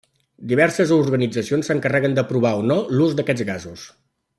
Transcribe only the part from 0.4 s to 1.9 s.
Diverses organitzacions